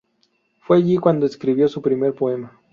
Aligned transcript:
Fue 0.61 0.77
allí 0.77 0.97
cuando 0.97 1.27
escribió 1.27 1.67
su 1.67 1.79
primer 1.83 2.15
poema. 2.15 2.59